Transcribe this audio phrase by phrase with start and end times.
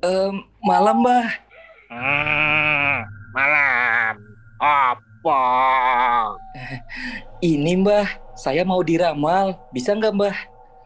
[0.00, 1.28] Um, malam, Mbah.
[1.92, 3.04] Hmm,
[3.36, 4.16] malam.
[4.56, 5.40] Apa?
[7.44, 8.08] Ini, Mbah.
[8.32, 9.60] Saya mau diramal.
[9.76, 10.36] Bisa nggak, Mbah?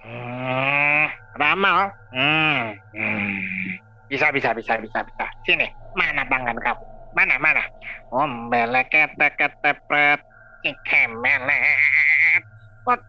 [0.02, 1.06] Hmm,
[1.38, 1.94] ramal.
[2.10, 3.78] Hmm, hmm.
[4.10, 5.26] Bisa, bisa, bisa, bisa, bisa.
[5.46, 6.84] Sini, mana tangan kamu?
[7.14, 7.62] Mana, mana?
[8.10, 10.20] Ombele kete kete pret.
[10.90, 12.42] Kemelet.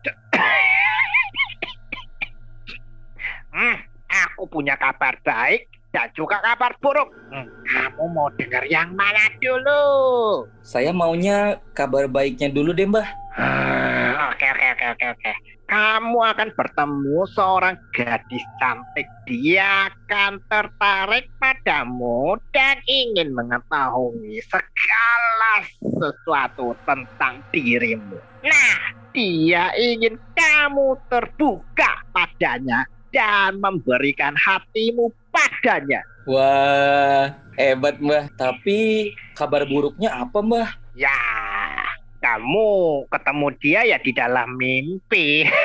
[3.55, 3.79] Hmm,
[4.11, 7.07] aku punya kabar baik dan juga kabar buruk.
[7.31, 9.83] Hmm, kamu mau dengar yang mana dulu?
[10.59, 13.07] Saya maunya kabar baiknya dulu deh, Mbah.
[13.39, 15.31] Ah, Oke, oke, oke, oke, oke.
[15.65, 19.07] Kamu akan bertemu seorang gadis cantik.
[19.23, 28.19] Dia akan tertarik padamu dan ingin mengetahui segala sesuatu tentang dirimu.
[28.43, 28.77] Nah,
[29.15, 32.83] dia ingin kamu terbuka padanya
[33.15, 36.03] dan memberikan hatimu padanya.
[36.27, 38.27] Wah, hebat, Mbah.
[38.35, 40.75] Tapi kabar buruknya apa, Mbah?
[40.99, 41.15] Ya,
[42.19, 45.47] kamu ketemu dia ya di dalam mimpi.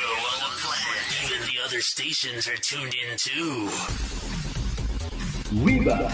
[0.00, 1.02] show on the planet.
[1.24, 3.68] Even the other stations are tuned in too.
[5.60, 6.08] Wiba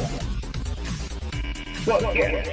[1.85, 2.51] Podcast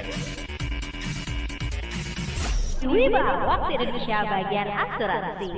[2.84, 5.50] Wiba, waktu Indonesia bagian asuransi.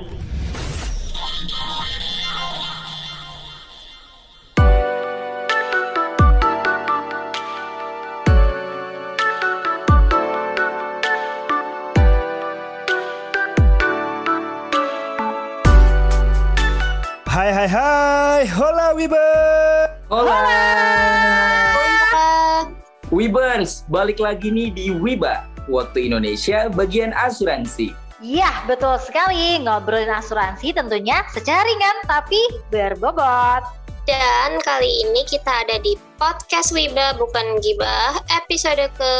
[23.57, 27.89] Wibers, balik lagi nih di Wiba, Waktu Indonesia bagian asuransi.
[28.21, 29.57] Iya, betul sekali.
[29.65, 32.37] Ngobrolin asuransi tentunya secara ringan tapi
[32.69, 33.65] berbobot.
[34.05, 39.13] Dan kali ini kita ada di podcast Wiba bukan Gibah episode ke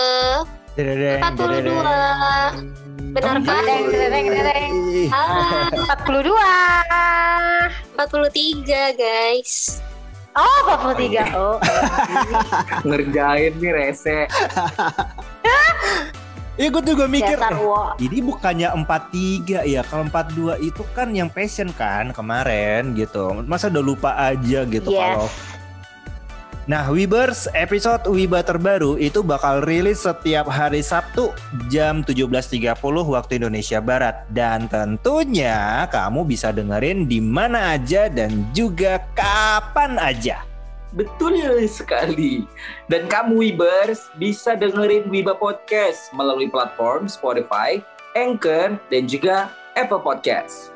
[0.78, 1.58] Dedeng, 42.
[1.58, 2.54] dedeng.
[3.18, 3.66] Benar kan?
[3.66, 4.74] Dedeng, dedeng, dedeng.
[5.18, 5.66] Ah,
[5.98, 6.30] 42.
[7.98, 9.82] 43 guys.
[10.38, 11.34] Oh, 43.
[11.34, 11.58] Oh.
[12.88, 14.18] Ngerjain nih rese.
[16.58, 21.30] Iya gue juga mikir Dasar eh, ini bukannya 43 ya Kalau 42 itu kan yang
[21.30, 24.98] passion kan kemarin gitu Masa udah lupa aja gitu Yes.
[24.98, 25.30] kalau
[26.68, 31.32] Nah Wibers episode Wiba terbaru itu bakal rilis setiap hari Sabtu
[31.72, 32.76] jam 17.30
[33.08, 40.44] waktu Indonesia Barat Dan tentunya kamu bisa dengerin di mana aja dan juga kapan aja
[40.92, 41.40] Betul
[41.72, 42.44] sekali.
[42.92, 47.80] Dan kamu Wibers bisa dengerin Wiba Podcast melalui platform Spotify,
[48.16, 50.76] Anchor, dan juga Apple Podcast.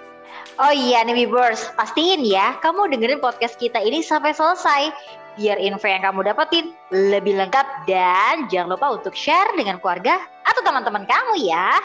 [0.59, 4.91] Oh iya nih Wibers, pastiin ya kamu dengerin podcast kita ini sampai selesai.
[5.39, 10.61] Biar info yang kamu dapetin lebih lengkap dan jangan lupa untuk share dengan keluarga atau
[10.63, 11.79] teman-teman kamu ya.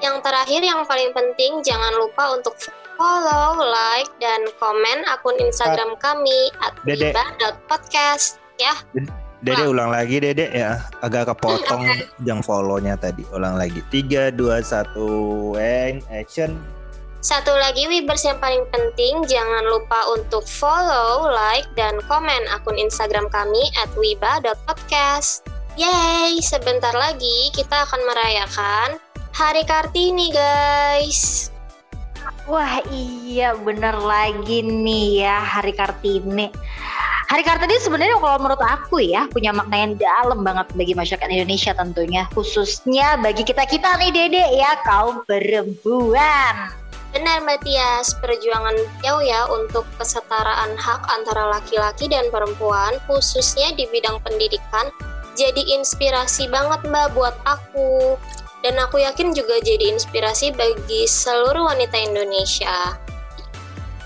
[0.00, 2.56] Yang terakhir yang paling penting jangan lupa untuk
[2.96, 8.72] follow, like, dan komen akun Instagram kami at wiba.podcast ya.
[9.40, 10.84] Dede ulang lagi Dede ya.
[11.00, 11.88] Agak kepotong
[12.28, 13.24] yang follow-nya tadi.
[13.32, 13.80] Ulang lagi.
[13.88, 16.60] 3 2 1 and action
[17.20, 23.28] Satu lagi Wibers yang paling penting jangan lupa untuk follow, like, dan komen akun Instagram
[23.28, 25.44] kami at wiba.podcast.
[25.76, 28.88] Yeay, sebentar lagi kita akan merayakan
[29.36, 31.52] Hari Kartini guys.
[32.48, 36.48] Wah iya bener lagi nih ya Hari Kartini.
[37.28, 41.76] Hari Kartini sebenarnya kalau menurut aku ya punya makna yang dalam banget bagi masyarakat Indonesia
[41.76, 46.80] tentunya khususnya bagi kita kita nih Dede ya kaum perempuan.
[47.10, 47.66] Benar Mbak
[48.22, 54.86] perjuangan jauh ya untuk kesetaraan hak antara laki-laki dan perempuan khususnya di bidang pendidikan
[55.38, 58.18] jadi inspirasi banget Mbak buat aku.
[58.60, 62.92] Dan aku yakin juga jadi inspirasi bagi seluruh wanita Indonesia.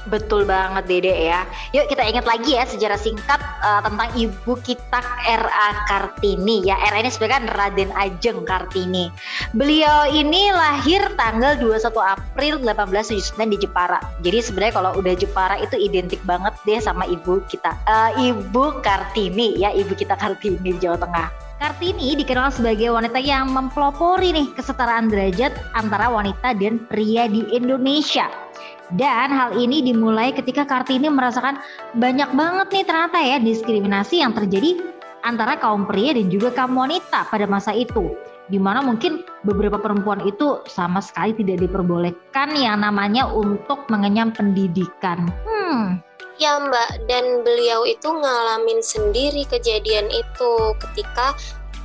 [0.08, 1.48] Betul banget Dede ya.
[1.72, 5.68] Yuk kita ingat lagi ya sejarah singkat eh, tentang ibu kita R.A.
[5.88, 6.76] Kartini ya.
[6.92, 7.00] R.A.
[7.00, 9.08] ini sebenarnya kan Raden Ajeng Kartini.
[9.56, 13.98] Beliau ini lahir tanggal 21 April 1879 di Jepara.
[14.20, 17.72] Jadi sebenarnya kalau udah Jepara itu identik banget deh sama ibu kita.
[17.88, 21.44] Eh, ibu Kartini ya, ibu kita Kartini di Jawa Tengah.
[21.64, 28.43] Kartini dikenal sebagai wanita yang mempelopori nih kesetaraan derajat antara wanita dan pria di Indonesia.
[28.92, 31.56] Dan hal ini dimulai ketika Kartini merasakan
[31.96, 34.76] banyak banget nih ternyata ya diskriminasi yang terjadi
[35.24, 38.12] antara kaum pria dan juga kaum wanita pada masa itu.
[38.52, 45.32] Di mana mungkin beberapa perempuan itu sama sekali tidak diperbolehkan yang namanya untuk mengenyam pendidikan.
[45.48, 46.04] Hmm,
[46.42, 50.52] Ya Mbak, dan beliau itu ngalamin sendiri kejadian itu
[50.82, 51.38] ketika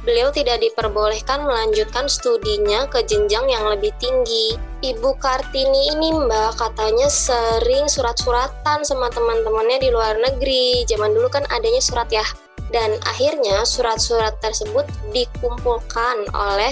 [0.04, 4.56] beliau tidak diperbolehkan melanjutkan studinya ke jenjang yang lebih tinggi.
[4.80, 10.88] Ibu Kartini ini Mbak katanya sering surat-suratan sama teman-temannya di luar negeri.
[10.88, 12.24] Zaman dulu kan adanya surat ya.
[12.70, 16.72] Dan akhirnya surat-surat tersebut dikumpulkan oleh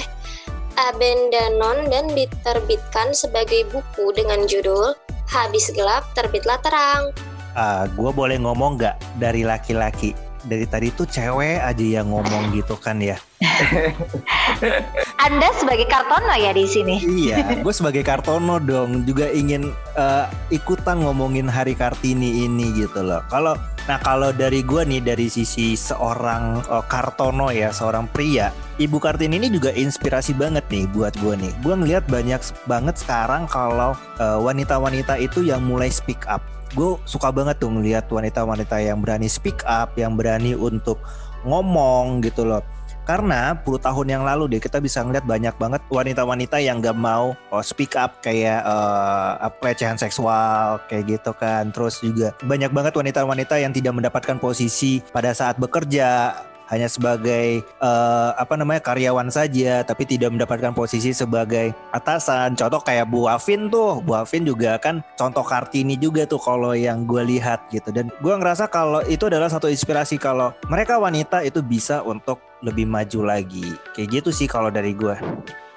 [0.78, 4.94] Abendanon dan diterbitkan sebagai buku dengan judul
[5.26, 7.10] Habis Gelap Terbitlah Terang.
[7.58, 10.27] Ah, gue boleh ngomong nggak dari laki-laki?
[10.46, 13.18] Dari tadi tuh cewek aja yang ngomong gitu kan ya?
[15.26, 17.02] Anda sebagai Kartono ya di sini.
[17.02, 23.26] Iya, gue sebagai Kartono dong juga ingin eh, ikutan ngomongin Hari Kartini ini gitu loh.
[23.32, 23.58] Kalau
[23.88, 29.42] nah kalau dari gue nih dari sisi seorang eh, Kartono ya, seorang pria, Ibu Kartini
[29.42, 31.54] ini juga inspirasi banget nih buat gue nih.
[31.66, 36.44] Gue ngelihat banyak banget sekarang kalau eh, wanita-wanita itu yang mulai speak up.
[36.76, 41.00] Gue suka banget tuh ngelihat wanita-wanita yang berani speak up, yang berani untuk
[41.48, 42.62] ngomong gitu loh.
[43.08, 47.32] Karena puluh tahun yang lalu deh kita bisa ngeliat banyak banget wanita-wanita yang gak mau
[47.56, 51.72] oh, speak up kayak eh, pelecehan seksual kayak gitu kan.
[51.72, 56.36] Terus juga banyak banget wanita-wanita yang tidak mendapatkan posisi pada saat bekerja
[56.68, 62.56] hanya sebagai eh, apa namanya karyawan saja tapi tidak mendapatkan posisi sebagai atasan.
[62.56, 67.08] Contoh kayak Bu Afin tuh Bu Afin juga kan contoh Kartini juga tuh kalau yang
[67.08, 67.90] gue lihat gitu.
[67.92, 72.90] Dan gue ngerasa kalau itu adalah satu inspirasi kalau mereka wanita itu bisa untuk lebih
[72.90, 73.76] maju lagi.
[73.94, 75.16] Kayak gitu sih kalau dari gue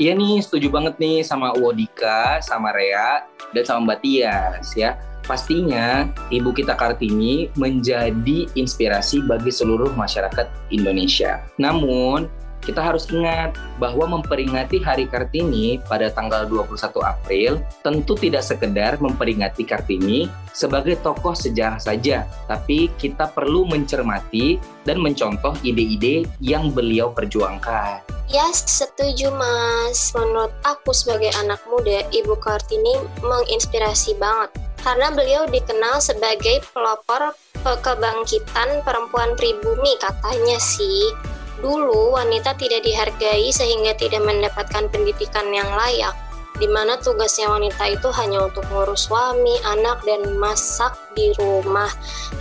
[0.00, 3.20] Iya nih, setuju banget nih sama Wodika, sama Rea,
[3.52, 4.96] dan sama Mbak Tias ya.
[5.30, 11.46] Pastinya Ibu kita Kartini menjadi inspirasi bagi seluruh masyarakat Indonesia.
[11.54, 12.26] Namun,
[12.60, 19.62] kita harus ingat bahwa memperingati Hari Kartini pada tanggal 21 April tentu tidak sekedar memperingati
[19.62, 28.02] Kartini sebagai tokoh sejarah saja, tapi kita perlu mencermati dan mencontoh ide-ide yang beliau perjuangkan.
[28.30, 30.14] Ya, setuju Mas.
[30.14, 34.69] Menurut aku sebagai anak muda, Ibu Kartini menginspirasi banget.
[34.80, 41.12] Karena beliau dikenal sebagai pelopor kebangkitan perempuan pribumi katanya sih.
[41.60, 46.16] Dulu wanita tidak dihargai sehingga tidak mendapatkan pendidikan yang layak,
[46.60, 51.88] di mana tugasnya wanita itu hanya untuk ngurus suami, anak, dan masak di rumah.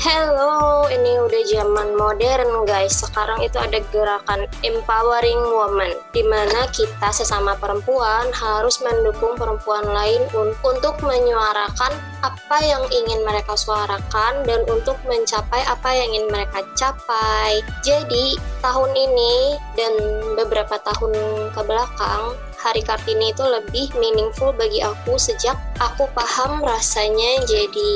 [0.03, 2.99] Hello, ini udah zaman modern guys.
[2.99, 10.21] Sekarang itu ada gerakan empowering woman, di mana kita sesama perempuan harus mendukung perempuan lain
[10.35, 16.59] un- untuk menyuarakan apa yang ingin mereka suarakan dan untuk mencapai apa yang ingin mereka
[16.75, 17.63] capai.
[17.87, 19.93] Jadi, tahun ini dan
[20.35, 21.15] beberapa tahun
[21.55, 27.91] ke belakang, Hari Kartini itu lebih meaningful bagi aku sejak aku paham rasanya jadi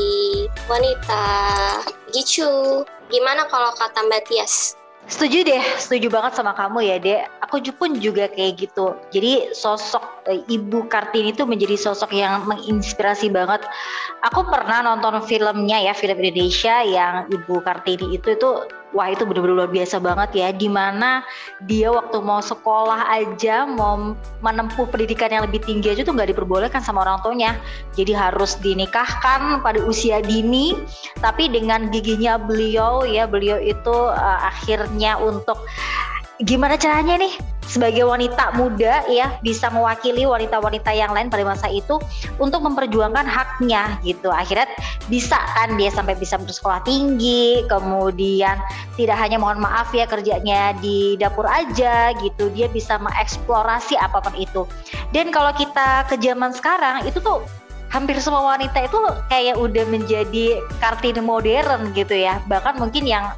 [0.71, 1.27] wanita.
[2.15, 2.87] Gitu.
[3.11, 4.79] Gimana kalau kata Mbak Tias?
[5.03, 7.27] Setuju deh, setuju banget sama kamu ya dek.
[7.43, 8.95] Aku pun juga kayak gitu.
[9.11, 13.67] Jadi sosok eh, Ibu Kartini itu menjadi sosok yang menginspirasi banget.
[14.23, 19.65] Aku pernah nonton filmnya ya, film Indonesia yang Ibu Kartini itu itu wah itu benar-benar
[19.65, 20.47] luar biasa banget ya.
[20.53, 21.25] Di mana
[21.65, 26.79] dia waktu mau sekolah aja, mau menempuh pendidikan yang lebih tinggi aja tuh nggak diperbolehkan
[26.79, 27.57] sama orang tuanya.
[27.97, 30.77] Jadi harus dinikahkan pada usia dini
[31.19, 35.57] tapi dengan giginya beliau ya beliau itu uh, akhirnya untuk
[36.43, 37.33] gimana caranya nih?
[37.63, 41.95] Sebagai wanita muda ya bisa mewakili wanita-wanita yang lain pada masa itu
[42.37, 44.29] untuk memperjuangkan haknya gitu.
[44.29, 44.67] Akhirnya
[45.07, 48.59] bisa kan dia sampai bisa bersekolah tinggi kemudian
[48.99, 52.51] tidak hanya mohon maaf ya kerjanya di dapur aja gitu.
[52.51, 54.67] Dia bisa mengeksplorasi apa pun itu.
[55.15, 57.41] Dan kalau kita ke zaman sekarang itu tuh
[57.89, 58.99] hampir semua wanita itu
[59.31, 62.43] kayak udah menjadi kartini modern gitu ya.
[62.51, 63.31] Bahkan mungkin yang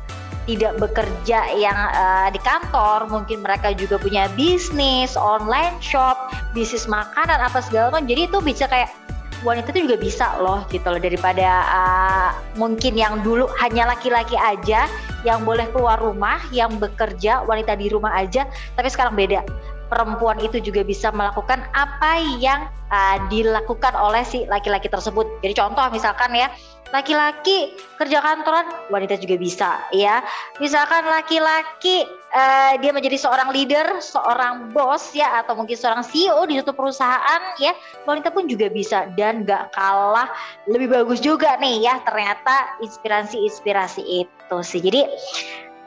[0.46, 7.42] tidak bekerja yang uh, di kantor mungkin mereka juga punya bisnis online shop bisnis makanan
[7.42, 8.06] apa segala macam.
[8.06, 8.94] Jadi itu bisa kayak
[9.42, 11.02] wanita itu juga bisa loh gitu loh.
[11.02, 14.86] Daripada uh, mungkin yang dulu hanya laki-laki aja
[15.26, 18.46] yang boleh keluar rumah yang bekerja wanita di rumah aja
[18.78, 19.42] tapi sekarang beda
[19.88, 25.26] perempuan itu juga bisa melakukan apa yang uh, dilakukan oleh si laki-laki tersebut.
[25.42, 26.50] Jadi contoh misalkan ya,
[26.94, 30.22] laki-laki kerja kantoran, wanita juga bisa ya.
[30.62, 36.62] Misalkan laki-laki uh, dia menjadi seorang leader, seorang bos ya atau mungkin seorang CEO di
[36.62, 37.74] suatu perusahaan ya,
[38.06, 40.30] wanita pun juga bisa dan gak kalah
[40.70, 44.82] lebih bagus juga nih ya ternyata inspirasi-inspirasi itu sih.
[44.82, 45.02] Jadi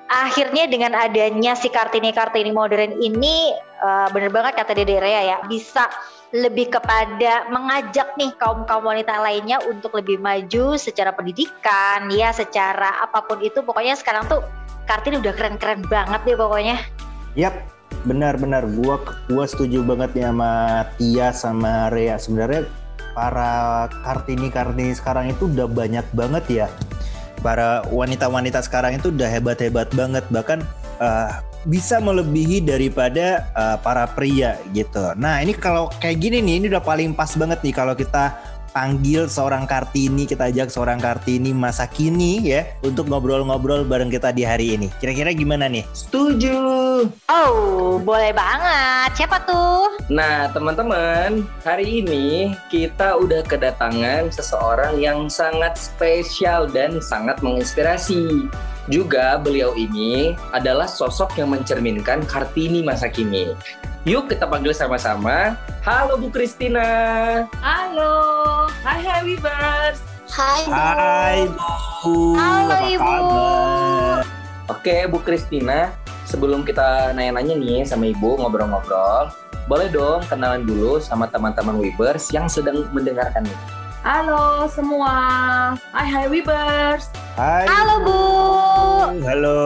[0.08, 3.52] akhirnya dengan adanya si Kartini-Kartini modern ini
[3.84, 5.86] uh, bener banget kata Dede Rea ya bisa
[6.32, 13.04] lebih kepada mengajak nih kaum kaum wanita lainnya untuk lebih maju secara pendidikan ya secara
[13.04, 13.60] apa pun itu.
[13.64, 14.44] Pokoknya sekarang tuh
[14.88, 16.76] Kartini udah keren-keren banget deh pokoknya.
[17.36, 17.52] Yap,
[18.08, 20.52] benar-benar gua gua setuju banget nih sama
[20.96, 22.64] Tia sama Rea sebenarnya
[23.12, 26.66] para Kartini Kartini sekarang itu udah banyak banget ya
[27.40, 30.60] para wanita-wanita sekarang itu udah hebat-hebat banget bahkan
[30.98, 35.12] uh, bisa melebihi daripada uh, para pria gitu.
[35.18, 38.34] Nah ini kalau kayak gini nih ini udah paling pas banget nih kalau kita
[38.72, 44.44] panggil seorang Kartini, kita ajak seorang Kartini masa kini ya untuk ngobrol-ngobrol bareng kita di
[44.44, 44.88] hari ini.
[45.00, 45.84] Kira-kira gimana nih?
[45.96, 46.56] Setuju.
[47.30, 49.14] Oh, boleh banget.
[49.18, 49.98] Siapa tuh?
[50.10, 58.48] Nah, teman-teman, hari ini kita udah kedatangan seseorang yang sangat spesial dan sangat menginspirasi.
[58.88, 63.52] Juga beliau ini adalah sosok yang mencerminkan Kartini masa kini.
[64.08, 65.52] Yuk kita panggil sama-sama.
[65.84, 66.80] Halo Bu Kristina.
[67.60, 70.00] Halo, hai hai Wibers.
[70.32, 70.72] Hai, Bu.
[70.72, 72.16] Hai Bu.
[72.40, 73.04] Halo, apa Ibu.
[73.04, 74.20] kabar?
[74.72, 75.92] Oke Bu Kristina,
[76.24, 79.28] sebelum kita nanya-nanya nih sama Ibu ngobrol-ngobrol,
[79.68, 83.60] boleh dong kenalan dulu sama teman-teman Wibers yang sedang mendengarkan ini.
[84.08, 85.12] Halo semua,
[85.92, 87.12] hai hai Wibers.
[87.36, 87.68] Hai.
[87.68, 88.20] Halo Bu.
[89.20, 89.60] Halo.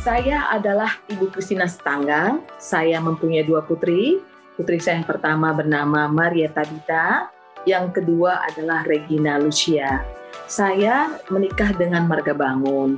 [0.00, 2.40] Saya adalah Ibu Kristina Setanggang.
[2.56, 4.16] Saya mempunyai dua putri.
[4.56, 7.28] Putri saya yang pertama bernama Maria Tabita,
[7.68, 10.00] yang kedua adalah Regina Lucia.
[10.48, 12.96] Saya menikah dengan Marga Bangun.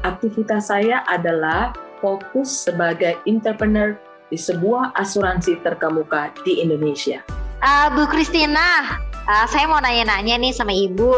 [0.00, 3.92] Aktivitas saya adalah fokus sebagai entrepreneur
[4.32, 7.20] di sebuah asuransi terkemuka di Indonesia.
[7.60, 8.96] Ah, Bu Kristina,
[9.28, 11.12] ah, saya mau nanya-nanya nih sama Ibu.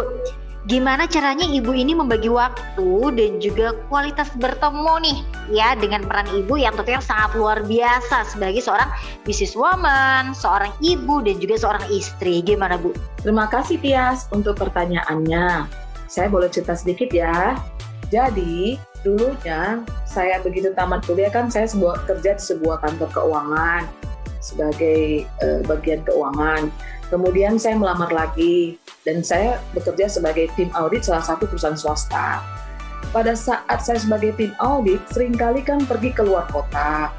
[0.64, 2.88] Gimana caranya Ibu ini membagi waktu
[3.20, 5.18] dan juga kualitas bertemu nih
[5.52, 8.88] ya dengan peran Ibu yang tentunya sangat luar biasa sebagai seorang
[9.28, 12.40] businesswoman, seorang ibu dan juga seorang istri.
[12.40, 12.96] Gimana Bu?
[13.20, 15.68] Terima kasih Tias untuk pertanyaannya.
[16.08, 17.60] Saya boleh cerita sedikit ya.
[18.08, 23.84] Jadi dulunya saya begitu tamat kuliah kan saya sebuah kerja di sebuah kantor keuangan
[24.40, 26.72] sebagai eh, bagian keuangan.
[27.12, 32.40] Kemudian saya melamar lagi dan saya bekerja sebagai tim audit salah satu perusahaan swasta.
[33.12, 37.12] Pada saat saya sebagai tim audit, sering kali kan pergi ke luar kota.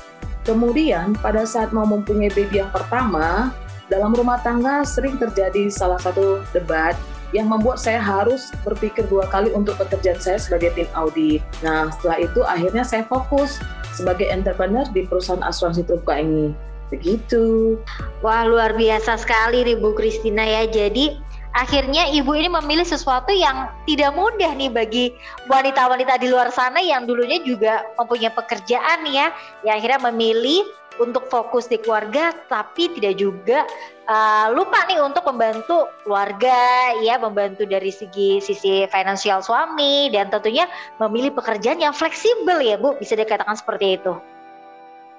[0.43, 3.53] Kemudian pada saat mau mempunyai baby yang pertama,
[3.87, 6.97] dalam rumah tangga sering terjadi salah satu debat
[7.33, 11.41] yang membuat saya harus berpikir dua kali untuk pekerjaan saya sebagai tim audit.
[11.61, 13.61] Nah, setelah itu akhirnya saya fokus
[13.93, 16.53] sebagai entrepreneur di perusahaan asuransi terbuka ini.
[16.93, 17.75] Begitu.
[18.21, 20.69] Wah luar biasa sekali nih Bu Kristina ya.
[20.69, 21.17] Jadi
[21.55, 25.05] akhirnya ibu ini memilih sesuatu yang tidak mudah nih bagi
[25.47, 29.31] wanita-wanita di luar sana yang dulunya juga mempunyai pekerjaan ya.
[29.63, 30.67] Yang akhirnya memilih
[30.99, 33.67] untuk fokus di keluarga tapi tidak juga
[34.07, 36.55] uh, lupa nih untuk membantu keluarga
[37.03, 40.71] ya membantu dari segi sisi finansial suami dan tentunya
[41.03, 44.15] memilih pekerjaan yang fleksibel ya Bu bisa dikatakan seperti itu.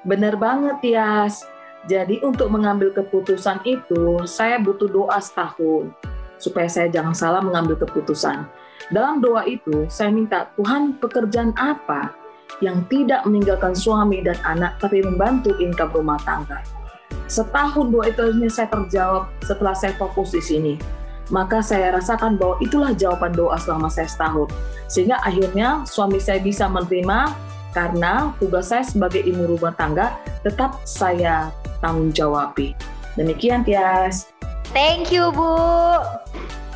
[0.07, 1.43] Benar banget, Tias.
[1.87, 5.91] Jadi untuk mengambil keputusan itu, saya butuh doa setahun.
[6.37, 8.45] Supaya saya jangan salah mengambil keputusan.
[8.93, 12.15] Dalam doa itu, saya minta, Tuhan pekerjaan apa
[12.63, 16.63] yang tidak meninggalkan suami dan anak, tapi membantu income rumah tangga.
[17.27, 20.75] Setahun doa itu akhirnya saya terjawab setelah saya fokus di sini.
[21.27, 24.47] Maka saya rasakan bahwa itulah jawaban doa selama saya setahun.
[24.87, 27.35] Sehingga akhirnya suami saya bisa menerima
[27.75, 30.15] karena tugas saya sebagai ibu rumah tangga
[30.47, 31.51] tetap saya
[31.83, 32.79] tanggung jawabi.
[33.19, 34.31] Demikian Tias.
[34.71, 35.59] Thank you Bu.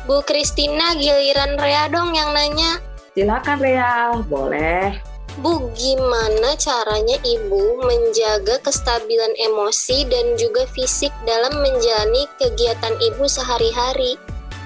[0.09, 2.81] Bu Kristina giliran Rea dong yang nanya.
[3.13, 4.97] Silakan Rea, boleh.
[5.39, 14.19] Bu, gimana caranya ibu menjaga kestabilan emosi dan juga fisik dalam menjalani kegiatan ibu sehari-hari?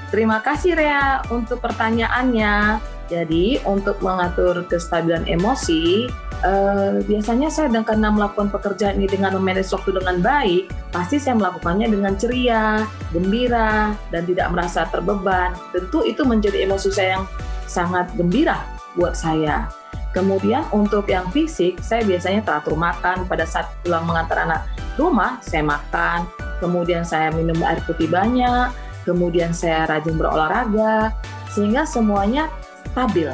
[0.10, 2.82] Terima kasih Rea untuk pertanyaannya.
[3.06, 6.10] Jadi untuk mengatur kestabilan emosi,
[6.46, 11.36] eh, biasanya saya dan karena melakukan pekerjaan ini dengan memanage waktu dengan baik, pasti saya
[11.42, 15.58] melakukannya dengan ceria, gembira, dan tidak merasa terbeban.
[15.74, 17.26] Tentu itu menjadi emosi saya yang
[17.66, 18.62] sangat gembira
[18.94, 19.68] buat saya.
[20.16, 24.64] Kemudian untuk yang fisik, saya biasanya teratur makan pada saat pulang mengantar anak
[24.96, 26.24] rumah, saya makan,
[26.64, 28.72] kemudian saya minum air putih banyak,
[29.04, 31.12] kemudian saya rajin berolahraga,
[31.52, 32.48] sehingga semuanya
[32.96, 33.28] stabil.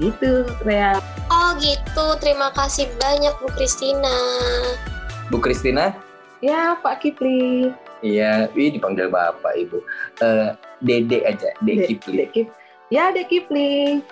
[0.00, 0.96] Gitu, Rea.
[1.46, 4.10] Oh gitu, terima kasih banyak Bu Kristina.
[5.30, 5.94] Bu Kristina,
[6.42, 7.70] Ya, Pak Kipli.
[8.02, 9.78] iya, wih dipanggil Bapak Ibu.
[10.26, 10.50] Eh,
[10.82, 12.12] Dede aja, Dek Dek- Kipli.
[12.18, 12.54] Dek Kip-
[12.90, 14.02] Ya, Dek Kipli.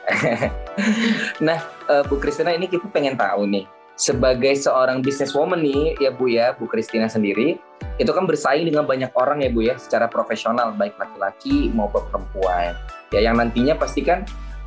[1.47, 1.59] nah,
[1.91, 3.67] eh, Bu Kristina ini kita pengen tahu nih,
[3.99, 7.59] sebagai seorang businesswoman nih ya Bu ya, Bu Kristina sendiri,
[7.99, 12.79] itu kan bersaing dengan banyak orang ya Bu ya, secara profesional baik laki-laki maupun perempuan.
[13.11, 14.23] Ya yang nantinya pastikan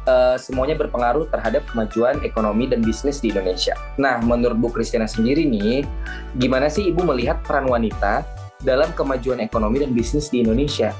[0.07, 3.75] eh, semuanya berpengaruh terhadap kemajuan ekonomi dan bisnis di Indonesia.
[3.99, 5.83] Nah, menurut Bu Kristina sendiri nih,
[6.39, 8.23] gimana sih Ibu melihat peran wanita
[8.63, 10.95] dalam kemajuan ekonomi dan bisnis di Indonesia?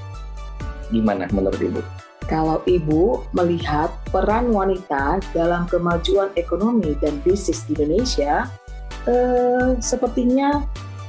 [0.91, 1.81] Gimana menurut Ibu?
[2.27, 8.51] Kalau Ibu melihat peran wanita dalam kemajuan ekonomi dan bisnis di Indonesia,
[9.07, 10.67] eh, sepertinya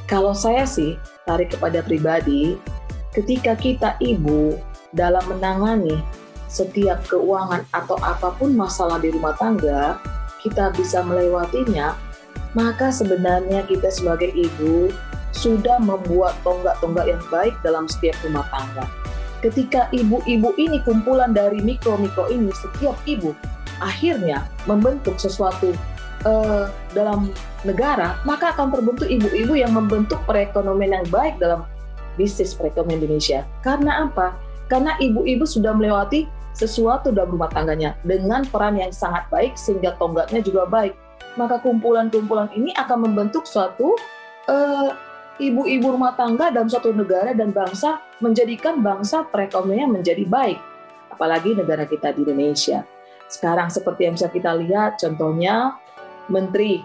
[0.08, 0.96] kalau saya sih
[1.28, 2.56] tarik kepada pribadi,
[3.12, 4.56] ketika kita ibu
[4.96, 6.00] dalam menangani
[6.48, 10.00] setiap keuangan atau apa pun masalah di rumah tangga,
[10.40, 11.92] kita bisa melewatinya,
[12.56, 14.88] maka sebenarnya kita sebagai ibu
[15.36, 18.88] sudah membuat tonggak-tonggak yang baik dalam setiap rumah tangga
[19.44, 23.34] ketika ibu-ibu ini kumpulan dari mikro-mikro ini setiap ibu
[23.78, 25.70] akhirnya membentuk sesuatu
[26.26, 26.64] eh,
[26.94, 27.30] dalam
[27.62, 31.62] negara maka akan terbentuk ibu-ibu yang membentuk perekonomian yang baik dalam
[32.18, 34.34] bisnis perekonomian Indonesia karena apa?
[34.68, 36.28] Karena ibu-ibu sudah melewati
[36.58, 40.98] sesuatu dalam rumah tangganya dengan peran yang sangat baik sehingga tonggaknya juga baik.
[41.38, 43.94] Maka kumpulan-kumpulan ini akan membentuk suatu
[44.50, 44.90] eh,
[45.38, 50.58] ibu-ibu rumah tangga dalam suatu negara dan bangsa menjadikan bangsa perekonomian menjadi baik,
[51.14, 52.82] apalagi negara kita di Indonesia.
[53.30, 55.78] Sekarang seperti yang bisa kita lihat, contohnya
[56.26, 56.82] Menteri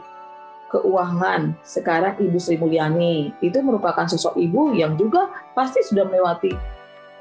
[0.74, 3.30] Keuangan sekarang Ibu Sri Mulyani.
[3.46, 6.73] Itu merupakan sosok ibu yang juga pasti sudah melewati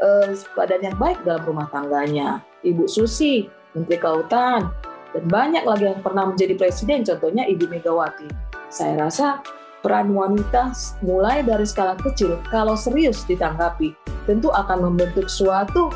[0.03, 2.43] eh, badan yang baik dalam rumah tangganya.
[2.67, 4.71] Ibu Susi, Menteri Kelautan,
[5.15, 8.27] dan banyak lagi yang pernah menjadi presiden, contohnya Ibu Megawati.
[8.69, 9.43] Saya rasa
[9.83, 10.71] peran wanita
[11.03, 13.93] mulai dari skala kecil kalau serius ditanggapi
[14.31, 15.91] tentu akan membentuk suatu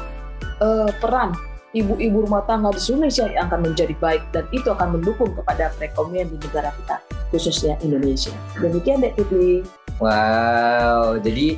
[0.58, 1.30] eh, peran
[1.70, 6.26] ibu-ibu rumah tangga di Indonesia yang akan menjadi baik dan itu akan mendukung kepada perekonomian
[6.32, 6.96] di negara kita
[7.30, 8.34] khususnya Indonesia.
[8.58, 9.62] Demikian Dek Kipli.
[9.96, 11.56] Wow, jadi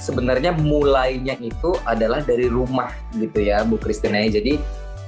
[0.00, 4.24] sebenarnya mulainya itu adalah dari rumah gitu ya Bu Kristina.
[4.24, 4.56] Jadi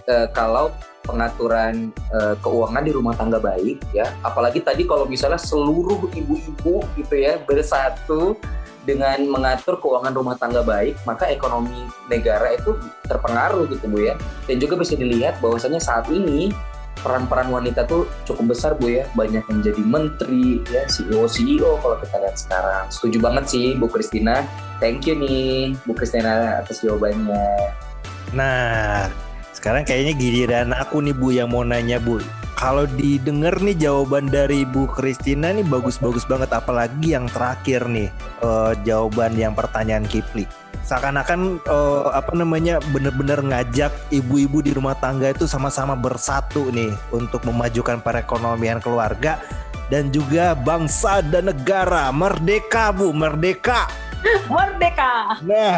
[0.06, 0.70] eh, kalau
[1.02, 7.14] pengaturan eh, keuangan di rumah tangga baik ya, apalagi tadi kalau misalnya seluruh ibu-ibu gitu
[7.16, 8.38] ya bersatu
[8.82, 12.74] dengan mengatur keuangan rumah tangga baik, maka ekonomi negara itu
[13.06, 14.14] terpengaruh gitu Bu ya.
[14.46, 16.50] Dan juga bisa dilihat bahwasanya saat ini
[17.00, 21.96] peran-peran wanita tuh cukup besar Bu ya, banyak yang jadi menteri ya, CEO CEO kalau
[21.98, 22.84] kita lihat sekarang.
[22.92, 24.44] Setuju banget sih Bu Kristina.
[24.78, 27.72] Thank you nih Bu Kristina atas jawabannya.
[28.32, 29.08] Nah,
[29.52, 32.22] sekarang kayaknya giliran aku nih Bu yang mau nanya Bu.
[32.58, 38.06] Kalau didengar nih jawaban dari Bu Kristina nih bagus-bagus banget apalagi yang terakhir nih
[38.42, 40.46] eh, jawaban yang pertanyaan Kipli.
[40.82, 47.46] Seakan-akan eh, apa namanya bener-bener ngajak ibu-ibu di rumah tangga itu sama-sama bersatu nih untuk
[47.46, 49.38] memajukan perekonomian keluarga
[49.92, 52.08] dan juga bangsa dan negara.
[52.10, 53.86] Merdeka Bu, merdeka.
[54.52, 55.38] Merdeka.
[55.44, 55.76] Nah,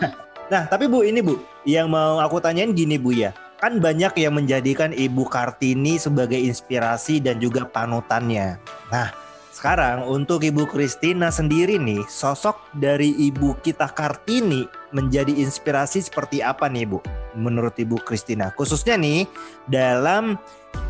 [0.52, 3.30] nah tapi Bu ini Bu, yang mau aku tanyain gini Bu ya,
[3.62, 8.58] kan banyak yang menjadikan Ibu Kartini sebagai inspirasi dan juga panutannya.
[8.90, 9.21] Nah,
[9.52, 14.64] sekarang untuk Ibu Kristina sendiri nih, sosok dari Ibu kita Kartini
[14.96, 17.04] menjadi inspirasi seperti apa nih Bu?
[17.36, 19.28] Menurut Ibu Kristina, khususnya nih
[19.68, 20.40] dalam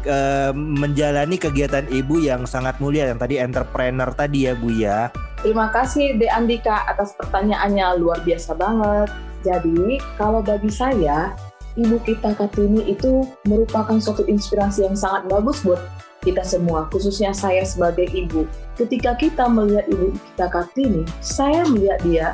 [0.06, 5.10] eh, menjalani kegiatan Ibu yang sangat mulia yang tadi entrepreneur tadi ya Bu ya.
[5.42, 9.10] Terima kasih De Andika atas pertanyaannya luar biasa banget.
[9.42, 11.34] Jadi kalau bagi saya
[11.74, 15.82] Ibu kita Kartini itu merupakan suatu inspirasi yang sangat bagus buat
[16.22, 18.46] kita semua, khususnya saya sebagai ibu.
[18.78, 22.28] Ketika kita melihat ibu kita Kartini, saya melihat dia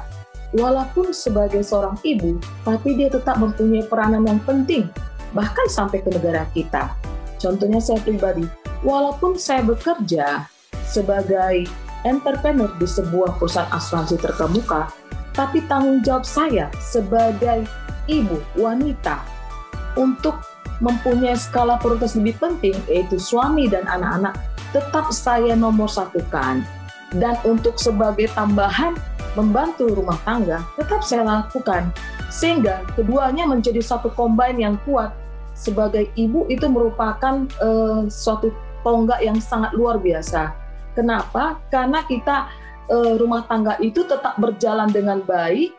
[0.54, 4.88] walaupun sebagai seorang ibu, tapi dia tetap mempunyai peranan yang penting,
[5.32, 6.92] bahkan sampai ke negara kita.
[7.40, 8.44] Contohnya saya pribadi,
[8.84, 10.46] walaupun saya bekerja
[10.88, 11.68] sebagai
[12.06, 14.88] entrepreneur di sebuah perusahaan asuransi terkemuka,
[15.36, 17.68] tapi tanggung jawab saya sebagai
[18.08, 19.20] ibu wanita
[20.00, 20.40] untuk
[20.78, 24.38] mempunyai skala prioritas lebih penting yaitu suami dan anak-anak
[24.70, 26.62] tetap saya nomor satukan
[27.16, 28.94] dan untuk sebagai tambahan
[29.34, 31.88] membantu rumah tangga tetap saya lakukan
[32.28, 35.10] sehingga keduanya menjadi satu combine yang kuat
[35.58, 38.54] sebagai ibu itu merupakan eh, suatu
[38.86, 40.54] tonggak yang sangat luar biasa.
[40.94, 41.58] Kenapa?
[41.68, 42.46] Karena kita
[42.86, 45.74] eh, rumah tangga itu tetap berjalan dengan baik,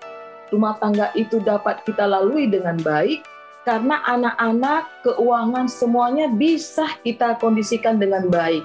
[0.52, 3.24] rumah tangga itu dapat kita lalui dengan baik,
[3.68, 8.64] karena anak-anak, keuangan semuanya bisa kita kondisikan dengan baik.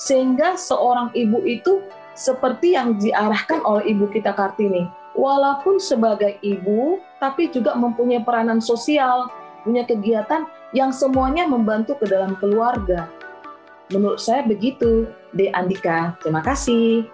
[0.00, 1.84] Sehingga seorang ibu itu
[2.16, 4.88] seperti yang diarahkan oleh ibu kita Kartini.
[5.12, 9.28] Walaupun sebagai ibu, tapi juga mempunyai peranan sosial,
[9.62, 13.10] punya kegiatan yang semuanya membantu ke dalam keluarga.
[13.90, 16.16] Menurut saya begitu, De Andika.
[16.22, 17.10] Terima kasih.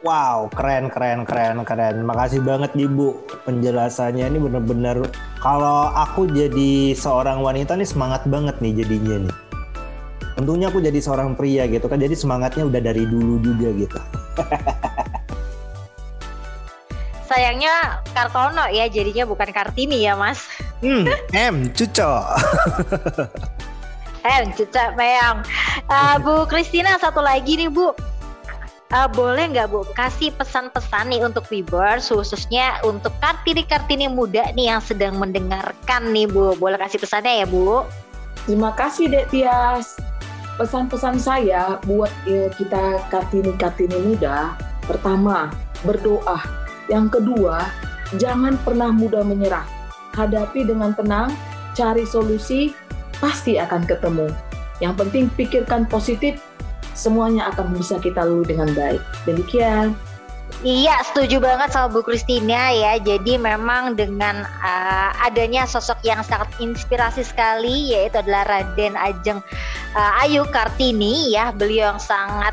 [0.00, 2.08] Wow, keren, keren, keren, keren.
[2.08, 5.04] Makasih banget Ibu penjelasannya ini benar-benar
[5.44, 9.36] kalau aku jadi seorang wanita nih semangat banget nih jadinya nih.
[10.40, 14.00] Tentunya aku jadi seorang pria gitu kan, jadi semangatnya udah dari dulu juga gitu.
[17.28, 20.48] Sayangnya Kartono ya jadinya bukan Kartini ya mas.
[20.80, 21.04] Hmm,
[21.36, 22.24] M, cuco.
[24.24, 25.44] Eh, cucak meong.
[25.92, 27.92] Uh, Bu Kristina satu lagi nih Bu.
[28.90, 34.82] Uh, boleh nggak Bu kasih pesan-pesan nih untuk viewers khususnya untuk kartini-kartini muda nih yang
[34.82, 36.58] sedang mendengarkan nih Bu.
[36.58, 37.86] Boleh kasih pesannya ya Bu?
[38.50, 39.94] Terima kasih Dek Tias.
[40.58, 45.54] Pesan-pesan saya buat ya, kita kartini-kartini muda, pertama
[45.86, 46.42] berdoa.
[46.90, 47.70] Yang kedua,
[48.18, 49.64] jangan pernah mudah menyerah.
[50.18, 51.30] Hadapi dengan tenang,
[51.78, 52.74] cari solusi,
[53.22, 54.28] pasti akan ketemu.
[54.82, 56.42] Yang penting pikirkan positif,
[57.00, 59.00] semuanya akan bisa kita lalui dengan baik.
[59.24, 59.96] Demikian.
[60.60, 63.00] Iya, setuju banget sama Bu Kristina ya.
[63.00, 69.40] Jadi memang dengan uh, adanya sosok yang sangat inspirasi sekali yaitu adalah Raden Ajeng
[69.96, 71.48] uh, Ayu Kartini ya.
[71.56, 72.52] Beliau yang sangat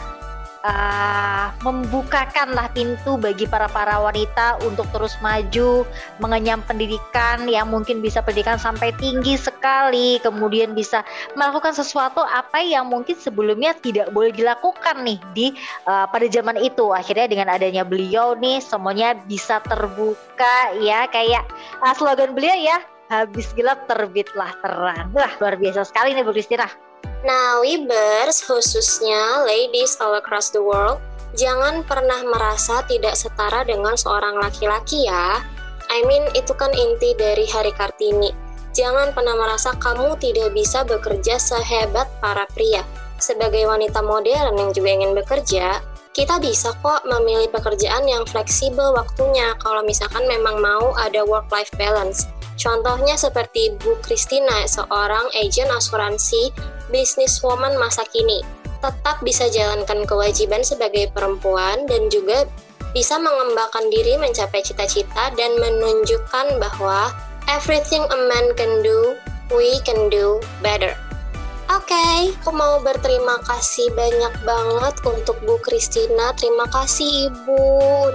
[0.64, 5.84] uh, membukakanlah pintu bagi para para wanita untuk terus maju
[6.24, 11.04] mengenyam pendidikan yang mungkin bisa pendidikan sampai tinggi sekali kemudian bisa
[11.36, 15.48] melakukan sesuatu apa yang mungkin sebelumnya tidak boleh dilakukan nih di
[15.86, 16.94] uh, pada zaman itu.
[16.94, 21.44] Akhirnya dengan adanya beliau nih semuanya bisa terbuka ya kayak
[21.84, 25.12] uh, slogan beliau ya habis gelap terbitlah terang.
[25.16, 26.87] Wah luar biasa sekali nih Bu Kristina
[27.26, 31.02] Nah, Webers, khususnya ladies all across the world,
[31.34, 35.42] jangan pernah merasa tidak setara dengan seorang laki-laki ya.
[35.90, 38.30] I mean, itu kan inti dari Hari Kartini.
[38.78, 42.86] Jangan pernah merasa kamu tidak bisa bekerja sehebat para pria.
[43.18, 45.82] Sebagai wanita modern yang juga ingin bekerja,
[46.14, 52.30] kita bisa kok memilih pekerjaan yang fleksibel waktunya kalau misalkan memang mau ada work-life balance.
[52.58, 56.50] Contohnya seperti Bu Christina, seorang agen asuransi
[56.90, 58.42] businesswoman masa kini.
[58.82, 62.50] Tetap bisa jalankan kewajiban sebagai perempuan dan juga
[62.98, 67.14] bisa mengembangkan diri mencapai cita-cita dan menunjukkan bahwa
[67.46, 69.14] everything a man can do,
[69.54, 70.98] we can do better.
[71.68, 76.32] Oke, okay, aku mau berterima kasih banyak banget untuk Bu Kristina.
[76.40, 77.60] Terima kasih Ibu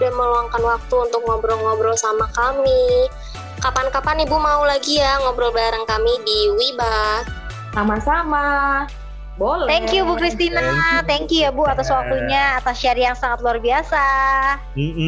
[0.01, 3.13] udah meluangkan waktu untuk ngobrol-ngobrol sama kami.
[3.61, 7.29] Kapan-kapan Ibu mau lagi ya ngobrol bareng kami di Wiba.
[7.77, 8.89] Sama-sama.
[9.43, 9.67] Boleh.
[9.67, 11.03] Thank you Bu Kristina.
[11.03, 13.99] Thank you, ya Bu atas waktunya, atas share yang sangat luar biasa.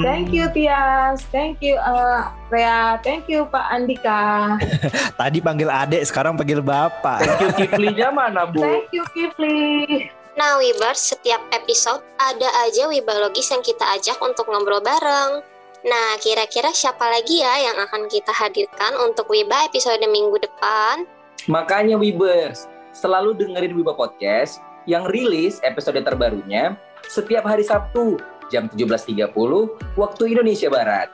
[0.03, 4.59] Thank you Tias, thank you uh, Rea, thank you Pak Andika,
[5.23, 7.23] Tadi panggil adek, sekarang panggil bapak.
[7.23, 8.59] Thank you Kiflinya mana Bu?
[8.59, 10.11] thank you Kifli.
[10.35, 15.47] Nah, Wibers, setiap episode ada aja Wibalogis yang kita ajak untuk ngobrol bareng.
[15.87, 21.07] Nah, kira-kira siapa lagi ya yang akan kita hadirkan untuk Wiba episode minggu depan?
[21.47, 26.79] Makanya Wibers, selalu dengerin Wiba Podcast yang rilis episode terbarunya
[27.11, 28.17] setiap hari Sabtu
[28.49, 29.35] jam 17.30
[29.99, 31.11] waktu Indonesia Barat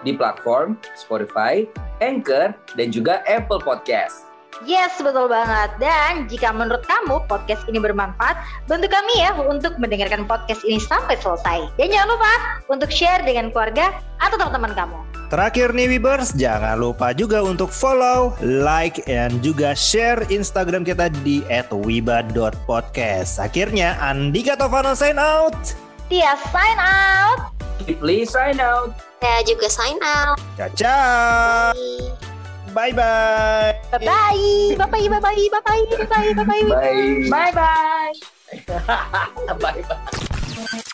[0.00, 1.68] di platform Spotify,
[2.00, 4.29] Anchor, dan juga Apple Podcast.
[4.68, 5.72] Yes, betul banget.
[5.80, 8.36] Dan jika menurut kamu podcast ini bermanfaat,
[8.68, 11.72] bantu kami ya untuk mendengarkan podcast ini sampai selesai.
[11.80, 12.32] Dan jangan lupa
[12.68, 14.98] untuk share dengan keluarga atau teman-teman kamu.
[15.30, 21.40] Terakhir nih Wibers, jangan lupa juga untuk follow, like, dan juga share Instagram kita di
[21.70, 23.38] @wiba.podcast.
[23.38, 25.56] Akhirnya Andika Tovano sign out.
[26.10, 27.54] Tia sign out.
[27.86, 28.92] Kifli sign out.
[29.22, 30.36] Saya juga sign out.
[30.58, 30.98] Caca.
[31.72, 32.19] Bye
[32.74, 33.74] Bye bye.
[33.90, 34.76] Bye bye.
[34.78, 35.08] Bye bye.
[35.08, 35.48] Bye bye.
[35.50, 35.84] Bye bye.
[35.90, 36.34] Bye bye.
[36.34, 37.30] Bye bye.
[37.30, 38.12] Bye bye.
[39.46, 40.90] Bye bye.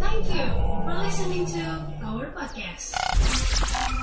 [0.00, 0.46] Thank you
[0.84, 1.60] for listening to
[2.04, 3.96] our podcast.